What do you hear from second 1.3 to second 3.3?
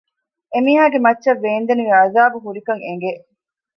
ވޭންދެނިވި ޢަޛާބު ހުރިކަން އެނގެ